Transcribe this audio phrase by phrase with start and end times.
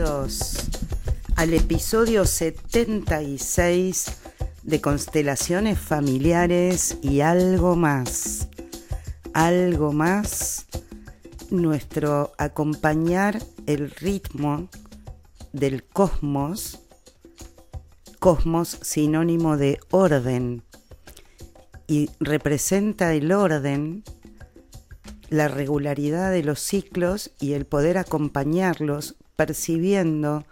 [0.00, 0.56] Bienvenidos
[1.36, 4.06] al episodio 76
[4.62, 8.48] de Constelaciones Familiares y algo más.
[9.34, 10.64] Algo más,
[11.50, 14.70] nuestro acompañar el ritmo
[15.52, 16.78] del cosmos,
[18.18, 20.62] cosmos sinónimo de orden,
[21.86, 24.02] y representa el orden
[25.28, 30.44] la regularidad de los ciclos y el poder acompañarlos percibiendo,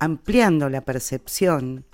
[0.00, 1.84] ampliando la percepción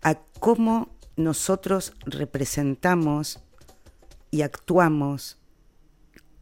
[0.00, 3.40] a cómo nosotros representamos
[4.30, 5.38] y actuamos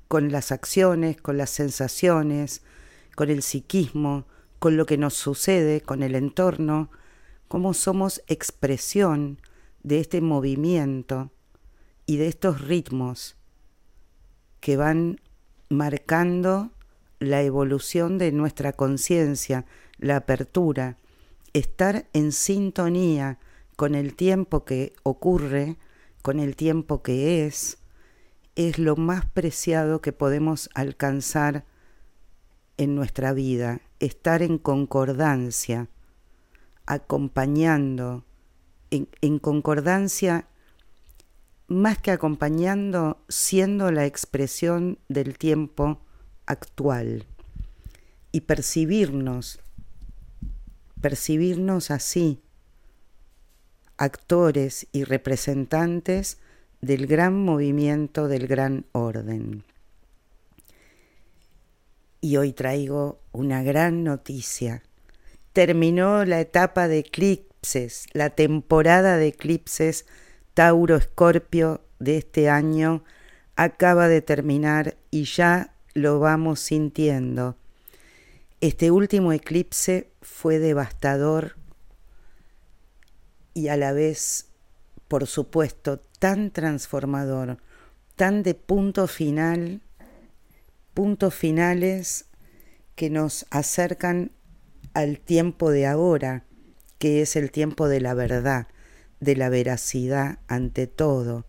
[0.09, 2.61] con las acciones, con las sensaciones,
[3.17, 4.27] con el psiquismo,
[4.59, 6.91] con lo que nos sucede, con el entorno,
[7.49, 9.41] cómo somos expresión
[9.83, 11.33] de este movimiento
[12.05, 13.39] y de estos ritmos
[14.61, 15.19] que van
[15.71, 16.73] marcando
[17.21, 19.67] la evolución de nuestra conciencia,
[19.99, 20.97] la apertura,
[21.53, 23.39] estar en sintonía
[23.77, 25.77] con el tiempo que ocurre,
[26.23, 27.79] con el tiempo que es,
[28.57, 31.65] es lo más preciado que podemos alcanzar
[32.77, 35.89] en nuestra vida, estar en concordancia,
[36.87, 38.25] acompañando,
[38.91, 40.49] en, concordancia
[41.69, 46.01] más que acompañando, siendo la expresión del tiempo
[46.51, 47.25] actual
[48.33, 49.61] y percibirnos,
[51.01, 52.41] percibirnos así,
[53.97, 56.39] actores y representantes
[56.81, 59.65] del gran movimiento del gran orden.
[62.21, 64.83] Y hoy traigo una gran noticia.
[65.53, 70.07] Terminó la etapa de eclipses, la temporada de eclipses
[70.55, 73.05] Tauro Escorpio de este año
[73.57, 77.57] acaba de terminar y ya lo vamos sintiendo.
[78.61, 81.57] Este último eclipse fue devastador
[83.55, 84.47] y a la vez,
[85.09, 87.59] por supuesto, tan transformador,
[88.17, 89.81] tan de punto final,
[90.95, 92.27] puntos finales
[92.95, 94.33] que nos acercan
[94.93, 96.45] al tiempo de ahora,
[96.99, 98.69] que es el tiempo de la verdad
[99.21, 101.47] de la veracidad ante todo.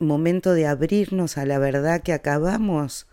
[0.00, 3.06] Momento de abrirnos a la verdad que acabamos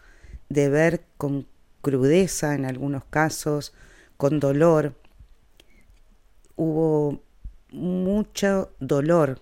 [0.48, 1.46] de ver con
[1.81, 3.74] crudeza en algunos casos,
[4.16, 4.96] con dolor.
[6.56, 7.22] Hubo
[7.72, 9.42] mucho dolor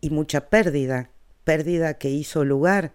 [0.00, 1.10] y mucha pérdida,
[1.42, 2.92] pérdida que hizo lugar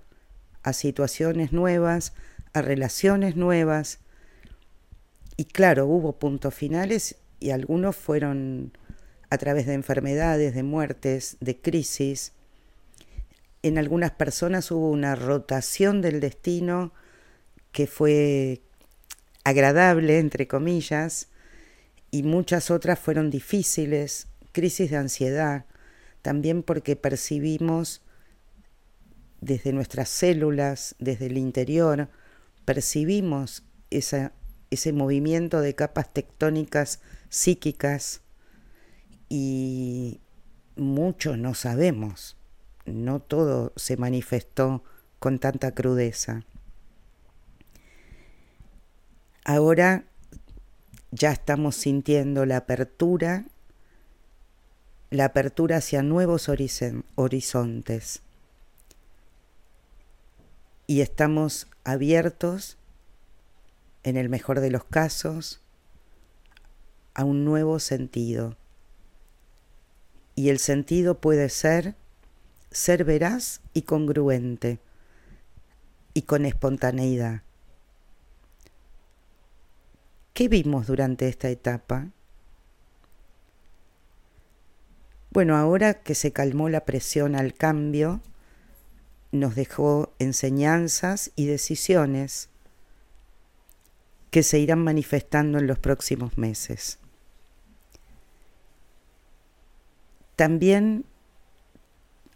[0.64, 2.14] a situaciones nuevas,
[2.54, 4.00] a relaciones nuevas.
[5.36, 8.72] Y claro, hubo puntos finales y algunos fueron
[9.30, 12.32] a través de enfermedades, de muertes, de crisis.
[13.64, 16.94] En algunas personas hubo una rotación del destino
[17.72, 18.62] que fue
[19.44, 21.30] agradable, entre comillas,
[22.10, 25.66] y muchas otras fueron difíciles, crisis de ansiedad,
[26.22, 28.02] también porque percibimos
[29.40, 32.10] desde nuestras células, desde el interior,
[32.66, 37.00] percibimos ese movimiento de capas tectónicas
[37.30, 38.22] psíquicas
[39.30, 40.20] y
[40.76, 42.38] mucho no sabemos.
[42.86, 44.84] No todo se manifestó
[45.20, 46.44] con tanta crudeza.
[49.46, 50.06] Ahora
[51.12, 53.46] ya estamos sintiendo la apertura,
[55.10, 58.22] la apertura hacia nuevos horizontes.
[60.88, 62.78] Y estamos abiertos,
[64.04, 65.62] en el mejor de los casos,
[67.14, 68.56] a un nuevo sentido
[70.36, 71.96] y el sentido puede ser
[72.72, 74.80] ser veraz y congruente
[76.14, 77.44] y con espontaneidad.
[80.34, 82.08] ¿Qué vimos durante esta etapa?
[85.32, 88.22] Bueno, ahora que se calmó la presión al cambio,
[89.32, 92.50] nos dejó enseñanzas y decisiones
[94.30, 97.00] que se irán manifestando en los próximos meses.
[100.36, 101.06] También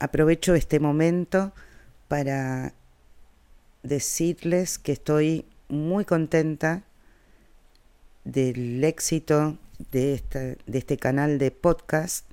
[0.05, 1.51] aprovecho este momento
[2.07, 2.73] para
[3.83, 6.83] decirles que estoy muy contenta
[8.23, 9.57] del éxito
[9.91, 10.23] de,
[10.67, 12.25] este canal de podcast.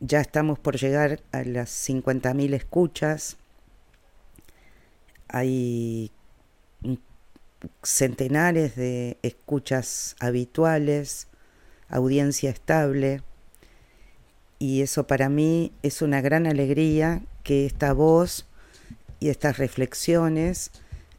[0.00, 3.36] Ya estamos por llegar a las 50.000 escuchas.
[5.28, 6.10] Hay
[7.82, 11.28] centenares de escuchas habituales,
[11.90, 13.22] audiencia estable
[14.60, 18.44] y eso para mí es una gran alegría que esta voz
[19.18, 20.70] y estas reflexiones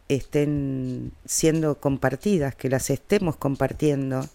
[0.08, 4.30] estén siendo compartidas, que las estemos compartiendo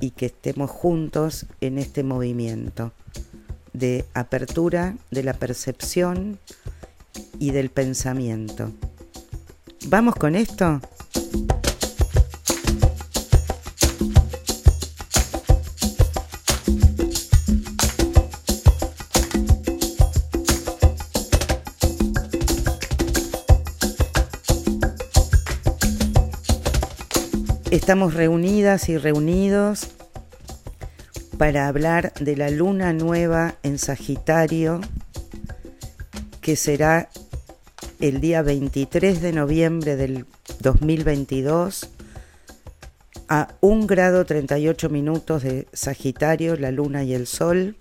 [0.00, 2.92] y que estemos juntos en este movimiento
[3.72, 6.38] de apertura de la percepción
[7.38, 8.72] y del pensamiento.
[9.86, 10.80] ¿Vamos con esto?
[27.74, 29.88] Estamos reunidas y reunidos
[31.38, 34.80] para hablar de la luna nueva en Sagitario,
[36.40, 37.10] que será
[37.98, 40.24] el día 23 de noviembre del
[40.60, 41.88] 2022
[43.28, 47.74] a 1 grado 38 minutos de Sagitario, la luna y el sol,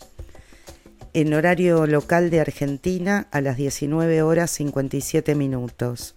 [1.13, 6.15] en horario local de Argentina a las 19 horas 57 minutos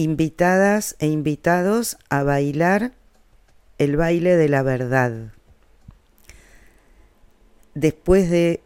[0.00, 2.92] invitadas e invitados a bailar
[3.76, 5.34] el baile de la verdad.
[7.74, 8.62] Después de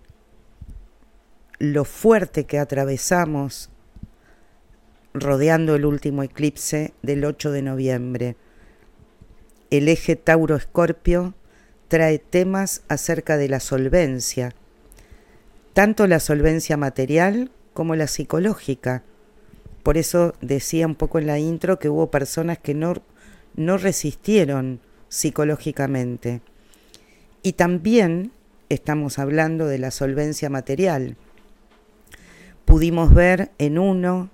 [1.59, 3.71] lo fuerte que atravesamos
[5.13, 8.37] rodeando el último eclipse del 8 de noviembre,
[9.71, 11.35] el eje Tauro-Escorpio
[11.89, 14.53] trae temas acerca de la solvencia,
[15.73, 19.03] tanto la solvencia material como la psicológica,
[19.85, 22.95] por eso decía un poco en la intro que hubo personas que no,
[23.55, 26.41] no resistieron psicológicamente.
[27.43, 28.33] Y también
[28.71, 31.19] estamos hablando de la solvencia material.
[32.65, 34.31] Pudimos ver en uno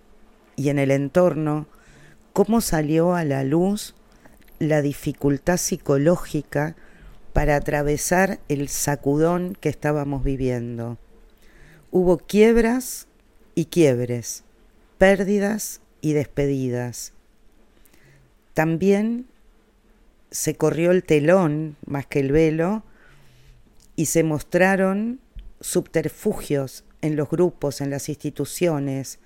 [0.54, 1.66] y en el entorno
[2.32, 3.96] cómo salió a la luz
[4.60, 6.76] la dificultad psicológica
[7.32, 10.96] para atravesar el sacudón que estábamos viviendo.
[11.90, 13.08] Hubo quiebras
[13.56, 14.44] y quiebres
[15.00, 17.14] pérdidas y despedidas.
[18.52, 19.28] También
[20.30, 22.84] se corrió el telón más que el velo
[23.96, 25.18] y se mostraron
[25.58, 29.20] subterfugios en los grupos, en las instituciones,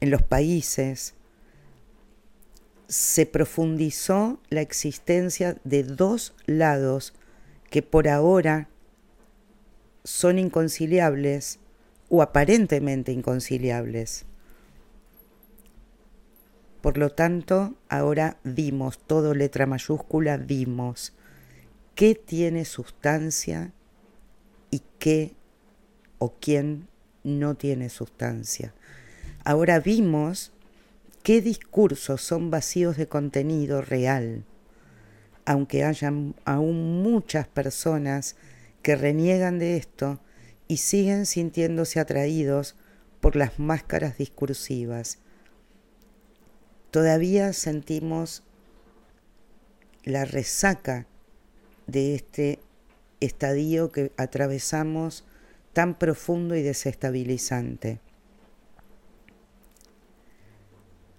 [0.00, 1.14] en los países.
[2.86, 7.14] Se profundizó la existencia de dos lados
[7.70, 8.68] que por ahora
[10.04, 11.60] son inconciliables
[12.10, 14.26] o aparentemente inconciliables.
[16.84, 21.14] Por lo tanto, ahora dimos, todo letra mayúscula, dimos
[21.94, 23.72] qué tiene sustancia
[24.70, 25.32] y qué
[26.18, 26.86] o quién
[27.22, 28.74] no tiene sustancia.
[29.44, 30.52] Ahora vimos
[31.22, 34.44] qué discursos son vacíos de contenido real,
[35.46, 38.36] aunque hayan aún muchas personas
[38.82, 40.20] que reniegan de esto
[40.68, 42.76] y siguen sintiéndose atraídos
[43.22, 45.23] por las máscaras discursivas
[46.94, 48.44] todavía sentimos
[50.04, 51.08] la resaca
[51.88, 52.60] de este
[53.18, 55.24] estadio que atravesamos
[55.72, 57.98] tan profundo y desestabilizante.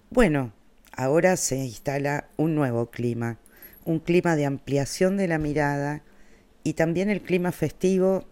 [0.10, 0.54] Bueno,
[0.94, 3.38] ahora se instala un nuevo clima,
[3.84, 6.04] un clima de ampliación de la mirada
[6.64, 8.24] y también el clima festivo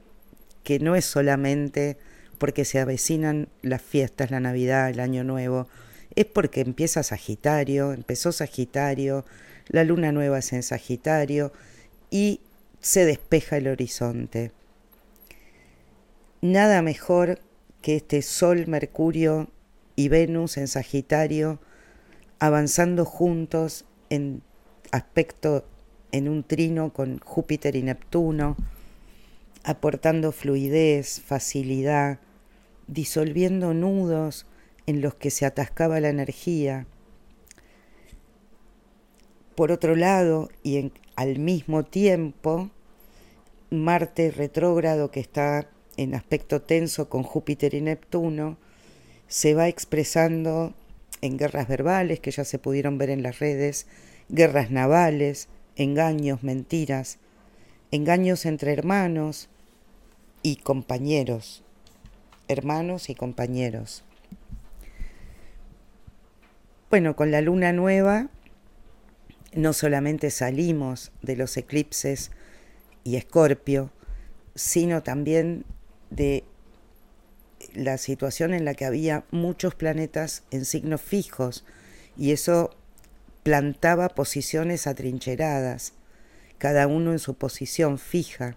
[0.63, 1.98] que no es solamente
[2.38, 5.68] porque se avecinan las fiestas, la Navidad, el Año Nuevo,
[6.15, 9.25] es porque empieza Sagitario, empezó Sagitario,
[9.67, 11.51] la luna nueva es en Sagitario
[12.10, 12.41] y
[12.79, 14.51] se despeja el horizonte.
[16.41, 17.39] Nada mejor
[17.82, 19.50] que este Sol, Mercurio
[19.96, 21.60] y Venus en Sagitario
[22.39, 24.41] avanzando juntos en
[24.91, 25.65] aspecto
[26.12, 28.58] en un trino con Júpiter y Neptuno,
[29.63, 32.20] aportando fluidez, facilidad,
[32.88, 34.46] disolviendo nudos,
[34.86, 36.86] en los que se atascaba la energía.
[39.56, 42.70] Por otro lado, y al mismo tiempo,
[43.70, 48.58] Marte retrógrado que está en aspecto tenso con Júpiter y Neptuno,
[49.28, 50.74] se va expresando
[51.22, 53.88] en guerras verbales que ya se pudieron ver en las redes,
[54.30, 57.18] guerras navales, engaños, mentiras,
[57.92, 59.50] engaños entre hermanos
[60.42, 61.63] y compañeros,
[62.48, 64.04] hermanos y compañeros.
[66.94, 68.30] Bueno, con la luna nueva
[69.56, 72.30] no solamente salimos de los eclipses
[73.04, 73.90] y escorpio,
[74.54, 75.66] sino también
[76.12, 76.44] de
[77.74, 81.66] la situación en la que había muchos planetas en signos fijos
[82.16, 82.70] y eso
[83.42, 85.94] plantaba posiciones atrincheradas,
[86.60, 88.56] cada uno en su posición fija.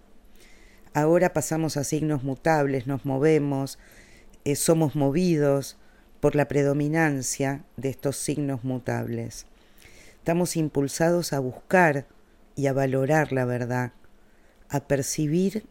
[0.93, 3.79] Ahora pasamos a signos mutables, nos movemos,
[4.45, 5.75] eh, somos movidos
[6.19, 9.45] por la predominancia de estos signos mutables.
[10.17, 12.05] Estamos impulsados a buscar
[12.55, 13.93] y a valorar la verdad,
[14.69, 15.63] a percibir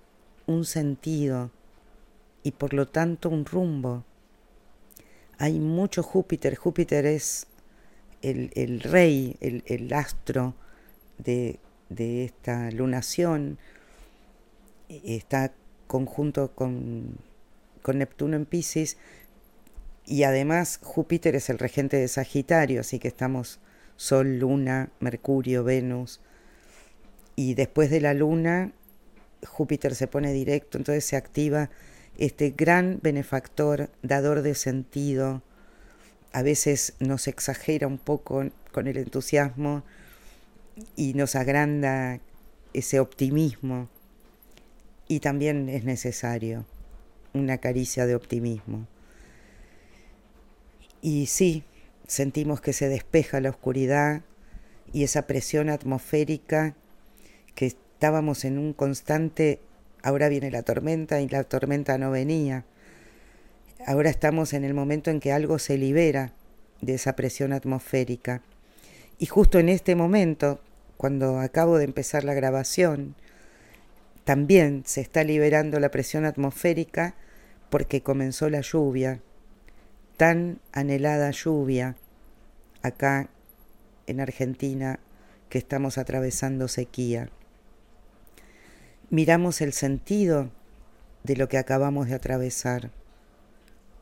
[0.47, 1.51] un sentido
[2.43, 4.05] y por lo tanto un rumbo.
[5.39, 7.49] Hay mucho Júpiter, Júpiter es
[8.23, 10.55] el, rey, el, astro
[11.19, 11.59] de,
[12.25, 13.59] esta lunación,
[14.89, 15.53] está
[15.87, 17.19] conjunto con,
[17.83, 18.97] con Neptuno en Pisces
[20.07, 23.59] y además Júpiter es el regente de Sagitario, así que estamos
[23.97, 26.21] Sol, Luna, Mercurio, Venus.
[27.35, 28.73] Y después de la Luna,
[29.45, 31.71] Júpiter se pone directo, entonces se activa
[32.19, 35.43] este gran benefactor, dador de sentido.
[36.33, 39.83] A veces nos exagera un poco con el entusiasmo
[40.95, 42.21] y nos agranda
[42.75, 43.89] ese optimismo.
[45.09, 46.65] Y también es necesario
[47.33, 48.87] una caricia de optimismo.
[51.07, 51.63] Y sí,
[52.09, 54.23] sentimos que se despeja la oscuridad
[54.93, 56.75] y esa presión atmosférica
[57.55, 59.61] que estábamos en un constante,
[60.03, 62.65] ahora viene la tormenta y la tormenta no venía.
[63.87, 66.33] Ahora estamos en el momento en que algo se libera
[66.81, 68.43] de esa presión atmosférica.
[69.17, 70.61] Y justo en este momento,
[70.97, 73.15] cuando acabo de empezar la grabación,
[74.25, 77.15] también se está liberando la presión atmosférica
[77.71, 79.21] porque comenzó la lluvia
[80.17, 81.97] tan anhelada lluvia
[82.83, 83.29] acá
[84.07, 84.99] en Argentina
[85.49, 87.29] que estamos atravesando sequía.
[89.11, 90.51] Miramos el sentido
[91.23, 92.91] de lo que acabamos de atravesar,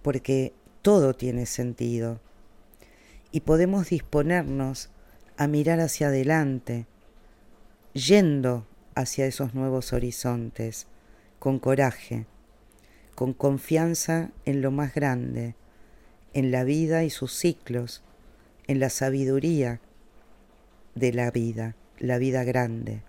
[0.03, 0.53] porque
[0.83, 2.21] todo tiene sentido
[3.33, 4.91] y podemos disponernos
[5.37, 6.87] a mirar hacia adelante,
[7.93, 10.87] yendo hacia esos nuevos horizontes,
[11.39, 12.27] con coraje,
[13.15, 15.57] con confianza en lo más grande,
[16.35, 18.03] en la vida y sus ciclos,
[18.67, 19.81] en la sabiduría
[20.95, 23.03] de la vida, la vida grande.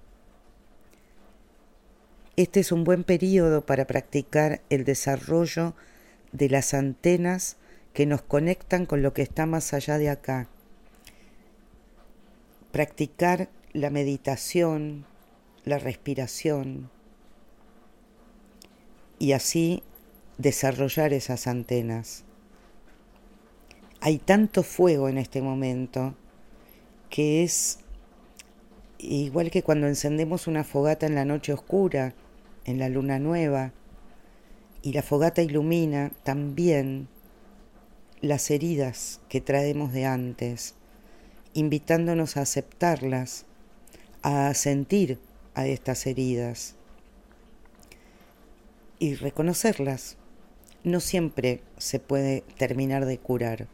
[2.38, 5.74] Este es un buen periodo para practicar el desarrollo
[6.32, 7.58] de las antenas
[7.94, 10.48] que nos conectan con lo que está más allá de acá.
[12.72, 15.06] Practicar la meditación,
[15.64, 16.90] la respiración
[19.18, 19.82] y así
[20.38, 22.26] desarrollar esas antenas.
[24.06, 26.14] Hay tanto fuego en este momento
[27.10, 27.80] que es
[29.00, 32.14] igual que cuando encendemos una fogata en la noche oscura,
[32.66, 33.72] en la luna nueva,
[34.84, 37.08] y la fogata ilumina también
[38.22, 40.76] las heridas que traemos de antes,
[41.56, 43.48] invitándonos a aceptarlas,
[44.22, 45.18] a sentir
[45.56, 46.76] a estas heridas
[49.00, 50.18] y reconocerlas.
[50.84, 53.68] No siempre se puede terminar de curar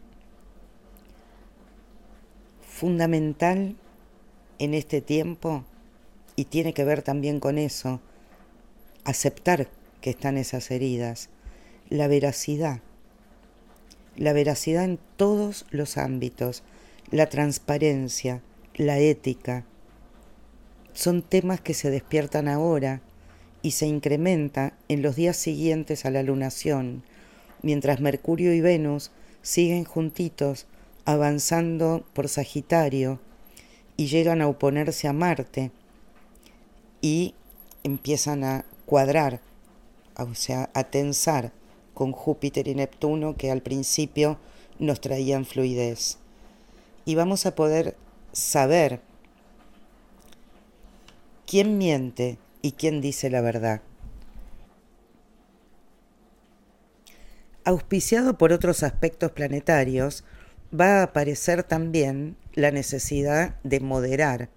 [2.81, 3.75] fundamental
[4.57, 5.63] en este tiempo,
[6.35, 8.01] y tiene que ver también con eso,
[9.03, 9.67] aceptar
[10.01, 11.29] que están esas heridas,
[11.91, 12.79] la veracidad,
[14.17, 16.63] la veracidad en todos los ámbitos,
[17.11, 18.41] la transparencia,
[18.73, 19.63] la ética,
[20.93, 23.01] son temas que se despiertan ahora
[23.61, 27.03] y se incrementa en los días siguientes a la lunación,
[27.61, 29.11] mientras Mercurio y Venus
[29.43, 30.65] siguen juntitos
[31.05, 33.19] avanzando por Sagitario
[33.97, 35.71] y llegan a oponerse a Marte
[37.01, 37.35] y
[37.83, 39.41] empiezan a cuadrar,
[40.17, 41.51] o sea, a tensar
[41.93, 44.37] con Júpiter y Neptuno que al principio
[44.79, 46.17] nos traían fluidez.
[47.05, 47.95] Y vamos a poder
[48.31, 49.01] saber
[51.45, 53.81] quién miente y quién dice la verdad.
[57.63, 60.23] Auspiciado por otros aspectos planetarios,
[60.77, 64.49] va a aparecer también la necesidad de moderar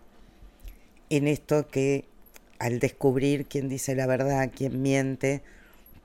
[1.10, 2.04] en esto que
[2.58, 5.42] al descubrir quién dice la verdad, quién miente,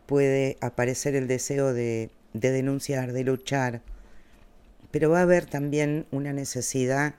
[0.08, 3.82] puede aparecer el deseo de, denunciar, de luchar,
[4.92, 7.16] pero va a haber también una necesidad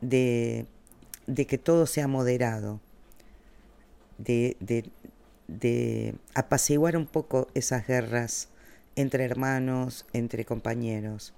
[0.00, 0.66] de,
[1.48, 2.80] que todo sea moderado,
[4.18, 4.56] de,
[5.48, 8.48] de apaciguar un poco esas guerras
[8.94, 11.34] entre hermanos, entre compañeros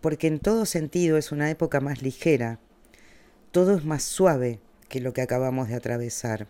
[0.00, 2.58] porque en todo sentido es una época más ligera,
[3.50, 6.46] todo es más suave que lo que acabamos de atravesar.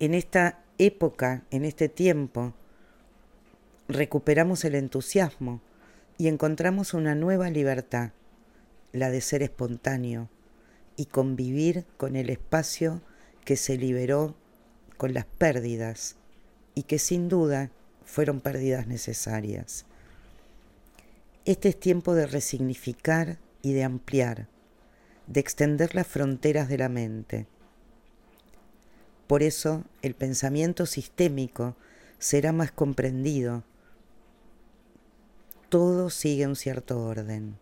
[0.00, 2.54] En esta época, en este tiempo,
[3.88, 5.60] recuperamos el entusiasmo
[6.18, 8.10] y encontramos una nueva libertad,
[8.92, 10.28] la de ser espontáneo
[10.96, 13.00] y convivir con el espacio
[13.44, 14.34] que se liberó
[14.96, 16.16] con las pérdidas
[16.74, 17.70] y que sin duda
[18.04, 19.86] fueron pérdidas necesarias.
[21.48, 24.48] Este es tiempo de resignificar y de ampliar,
[25.28, 27.46] de extender las fronteras de la mente.
[29.26, 31.74] Por eso el pensamiento sistémico
[32.18, 33.64] será más comprendido.
[35.70, 37.56] Todo sigue un cierto orden.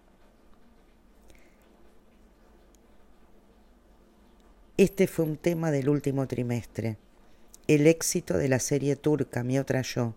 [4.78, 6.96] Este fue un tema del último trimestre,
[7.68, 10.16] el éxito de la serie turca Mi otra yo,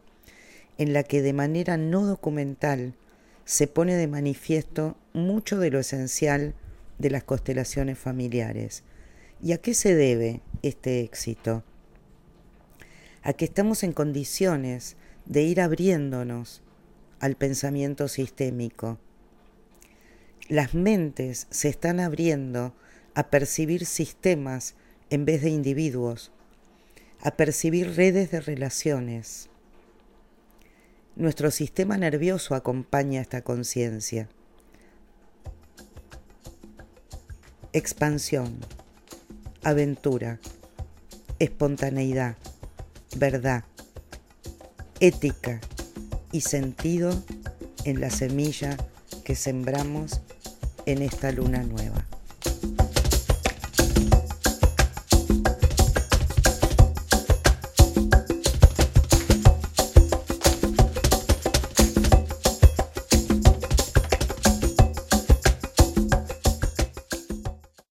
[0.80, 2.96] en la que de manera no documental
[3.50, 6.54] se pone de manifiesto mucho de lo esencial
[7.00, 8.84] de las constelaciones familiares.
[9.42, 11.64] ¿Y a qué se debe este éxito?
[13.24, 16.62] A que estamos en condiciones de ir abriéndonos
[17.20, 19.00] al pensamiento sistémico.
[20.48, 22.76] Las mentes se están abriendo
[23.16, 24.76] a percibir sistemas
[25.10, 26.32] en vez de individuos,
[27.20, 29.49] a percibir redes de relaciones,
[31.20, 34.30] nuestro sistema nervioso acompaña esta conciencia.
[37.74, 38.58] Expansión,
[39.62, 40.40] aventura,
[41.38, 42.38] espontaneidad,
[43.18, 43.66] verdad,
[45.00, 45.60] ética.
[46.32, 47.12] Y sentido
[47.86, 48.78] en la semilla
[49.24, 50.22] que sembramos
[50.86, 51.99] en esta luna nueva.